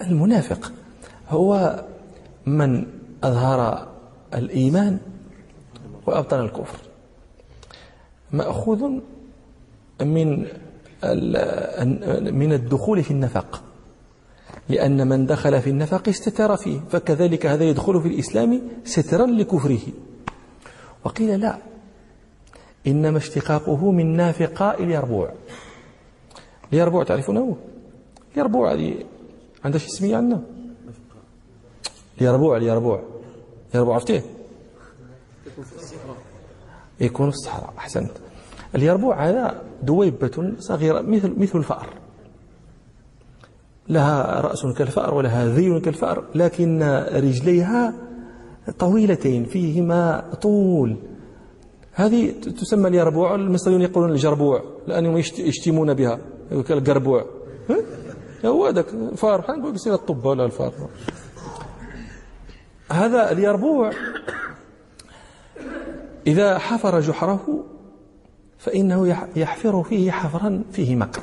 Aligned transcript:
المنافق 0.00 0.72
هو 1.28 1.84
من 2.46 2.86
أظهر 3.24 3.88
الإيمان 4.34 4.98
وأبطن 6.06 6.40
الكفر. 6.40 6.78
مأخوذ 8.32 8.84
من 10.02 10.46
من 12.34 12.52
الدخول 12.52 13.02
في 13.02 13.10
النفق 13.10 13.62
لأن 14.68 15.08
من 15.08 15.26
دخل 15.26 15.62
في 15.62 15.70
النفق 15.70 16.08
استتر 16.08 16.56
فيه 16.56 16.80
فكذلك 16.90 17.46
هذا 17.46 17.64
يدخل 17.64 18.02
في 18.02 18.08
الإسلام 18.08 18.60
سترا 18.84 19.26
لكفره. 19.26 19.80
وقيل 21.04 21.40
لا 21.40 21.58
إنما 22.86 23.18
اشتقاقه 23.18 23.90
من 23.90 24.16
نافقاء 24.16 24.82
اليربوع. 24.82 25.32
اليربوع 26.72 27.04
تعرفونه؟ 27.04 27.56
اليربوع 28.34 28.72
هذه 28.72 28.94
عندها 29.64 29.78
شي 29.78 29.88
سمية 29.88 30.16
عندنا؟ 30.16 30.42
اليربوع 32.20 32.56
اليربوع. 32.56 33.02
اليربوع 33.74 33.94
عرفتيه؟ 33.94 34.24
يكون 37.00 37.30
في 37.30 37.36
الصحراء 37.36 37.74
أحسنت. 37.78 38.10
اليربوع 38.74 39.28
هذا 39.28 39.62
دويبة 39.82 40.52
صغيرة 40.58 41.00
مثل 41.00 41.40
مثل 41.40 41.58
الفأر. 41.58 41.88
لها 43.88 44.40
رأس 44.40 44.66
كالفأر 44.66 45.14
ولها 45.14 45.46
ذيل 45.46 45.80
كالفأر 45.80 46.24
لكن 46.34 46.82
رجليها 47.12 47.94
طويلتين 48.78 49.44
فيهما 49.44 50.30
طول. 50.42 50.96
هذه 51.92 52.30
تسمى 52.40 52.88
اليربوع 52.88 53.34
المصريون 53.34 53.80
يقولون 53.82 54.10
الجربوع 54.10 54.62
لأنهم 54.86 55.16
يشتمون 55.38 55.94
بها 55.94 56.18
القربوع 56.52 57.24
هو 58.44 58.66
هذاك 58.66 58.88
الفار 58.88 59.40
بحال 59.40 59.60
نقول 59.60 59.72
بصير 59.72 59.94
الطب 59.94 60.24
ولا 60.24 60.44
الفار. 60.44 60.72
هذا 62.92 63.32
اليربوع 63.32 63.92
إذا 66.26 66.58
حفر 66.58 67.00
جحره 67.00 67.64
فإنه 68.58 69.26
يحفر 69.36 69.82
فيه 69.82 70.10
حفرا 70.10 70.62
فيه 70.72 70.96
مكر. 70.96 71.22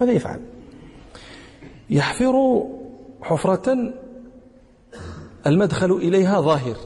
ماذا 0.00 0.12
يفعل؟ 0.12 0.40
يحفر 1.90 2.66
حفرة 3.22 3.92
المدخل 5.46 5.92
إليها 5.92 6.40
ظاهر. 6.40 6.76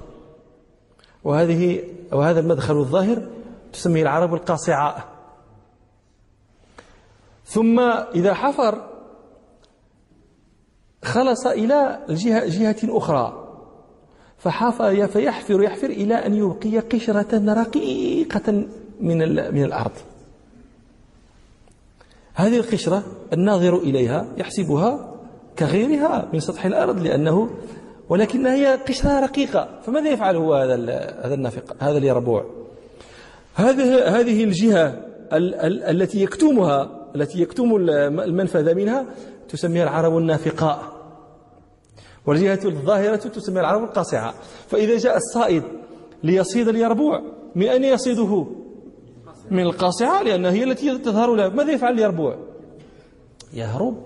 وهذه 1.24 1.82
وهذا 2.12 2.40
المدخل 2.40 2.76
الظاهر 2.76 3.28
تسميه 3.72 4.02
العرب 4.02 4.34
القاصعاء. 4.34 5.04
ثم 7.44 7.80
إذا 8.14 8.34
حفر 8.34 8.90
خلص 11.10 11.46
إلى 11.46 11.98
الجهة 12.10 12.46
جهة 12.46 12.76
أخرى. 12.84 13.46
فحفر 14.38 15.06
فيحفر 15.06 15.62
يحفر 15.62 15.86
إلى 15.86 16.14
أن 16.14 16.34
يبقي 16.34 16.78
قشرة 16.78 17.54
رقيقة 17.54 18.52
من 19.00 19.18
من 19.54 19.64
الأرض. 19.64 19.90
هذه 22.34 22.56
القشرة 22.56 23.02
الناظر 23.32 23.76
إليها 23.78 24.26
يحسبها 24.36 25.14
كغيرها 25.58 26.28
من 26.32 26.40
سطح 26.40 26.64
الأرض 26.64 27.02
لأنه 27.02 27.50
ولكنها 28.08 28.54
هي 28.54 28.66
قشرة 28.88 29.20
رقيقة. 29.20 29.68
فماذا 29.82 30.08
يفعل 30.08 30.36
هو 30.36 30.54
هذا 30.54 30.74
هذا 31.24 31.34
النافق 31.34 31.76
هذا 31.80 31.98
اليربوع؟ 31.98 32.44
هذه 33.54 34.20
هذه 34.20 34.44
الجهة 34.44 34.86
ال 35.32 35.54
ال 35.54 35.82
التي 35.82 36.22
يكتمها 36.22 36.90
التي 37.16 37.42
يكتم 37.42 37.76
المنفذ 37.76 38.74
منها 38.74 39.06
تسميها 39.48 39.82
العرب 39.82 40.16
النافقاء. 40.16 40.99
والجهة 42.26 42.60
الظاهرة 42.64 43.16
تسمى 43.16 43.60
العرب 43.60 43.84
القاصعة 43.84 44.34
فإذا 44.68 44.98
جاء 44.98 45.16
الصائد 45.16 45.62
ليصيد 46.24 46.68
اليربوع 46.68 47.22
من 47.54 47.66
أين 47.66 47.84
يصيده؟ 47.84 48.46
من 49.50 49.60
القاصعة 49.60 50.22
لأنها 50.22 50.50
هي 50.50 50.64
التي 50.64 50.98
تظهر 50.98 51.34
له 51.34 51.48
ماذا 51.48 51.72
يفعل 51.72 51.92
اليربوع 51.92 52.36
يهرب. 53.54 53.96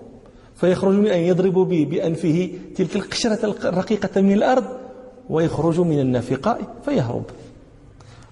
فيخرج 0.55 0.93
من 0.93 1.07
أن 1.07 1.19
يضرب 1.19 1.53
بأنفه 1.69 2.49
تلك 2.75 2.95
القشرة 2.95 3.45
الرقيقة 3.69 4.21
من 4.21 4.33
الأرض 4.33 4.65
ويخرج 5.29 5.79
من 5.79 5.99
النافقاء 5.99 6.61
فيهرب. 6.85 7.23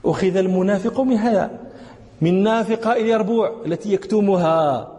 أخذ 0.05 0.37
المنافق 0.37 1.01
من 1.01 1.15
هذا 1.15 1.59
من 2.21 2.43
نافقاء 2.43 3.01
اليربوع 3.01 3.51
التي 3.65 3.93
يكتمها 3.93 4.91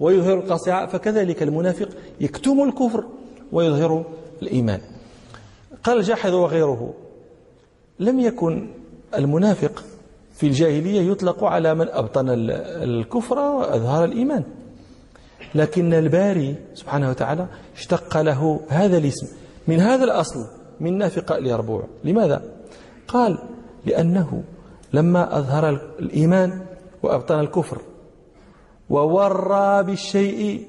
ويظهر 0.00 0.34
القاصعة 0.34 0.86
فكذلك 0.86 1.42
المنافق 1.42 1.88
يكتم 2.20 2.62
الكفر 2.62 3.04
ويظهر 3.52 4.04
الإيمان. 4.42 4.80
قال 5.84 6.02
جاحظ 6.02 6.34
وغيره 6.34 6.94
لم 8.00 8.20
يكن 8.20 8.68
المنافق 9.14 9.84
في 10.34 10.46
الجاهلية 10.46 11.10
يطلق 11.10 11.44
على 11.44 11.74
من 11.74 11.88
أبطن 11.88 12.26
الكفر 12.28 13.38
وأظهر 13.38 14.04
الإيمان. 14.04 14.44
لكن 15.54 15.94
الباري 15.94 16.56
سبحانه 16.74 17.10
وتعالى 17.10 17.46
اشتق 17.76 18.20
له 18.20 18.60
هذا 18.68 18.98
الاسم 18.98 19.26
من 19.68 19.80
هذا 19.80 20.04
الأصل 20.04 20.46
من 20.80 20.98
نافق 20.98 21.32
اليربوع. 21.32 21.84
لماذا؟ 22.04 22.42
قال 23.08 23.38
لأنه 23.86 24.42
لما 24.92 25.38
أظهر 25.38 25.70
الإيمان 25.98 26.60
وأبطن 27.02 27.40
الكفر 27.40 27.82
وورى 28.90 29.82
بالشيء 29.82 30.68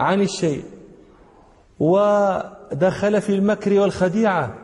عن 0.00 0.20
الشيء 0.20 0.64
ودخل 1.80 3.20
في 3.20 3.34
المكر 3.34 3.80
والخديعة 3.80 4.54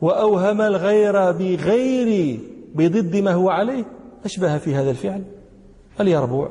وأوهم 0.00 0.60
الغير 0.60 1.32
بغير 1.32 2.40
بضد 2.74 3.16
ما 3.16 3.32
هو 3.32 3.50
عليه 3.50 3.84
أشبه 4.24 4.58
في 4.58 4.74
هذا 4.74 4.90
الفعل. 4.90 5.22
اليربوع 6.00 6.50